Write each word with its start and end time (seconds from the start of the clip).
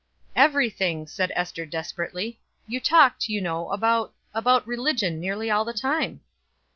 "Everything," 0.35 1.05
said 1.05 1.31
Ester 1.35 1.63
desperately. 1.63 2.39
"You 2.65 2.79
talked, 2.79 3.29
you 3.29 3.39
know, 3.39 3.69
about 3.69 4.15
about 4.33 4.65
religion 4.65 5.19
nearly 5.19 5.51
all 5.51 5.63
the 5.63 5.73
time." 5.73 6.21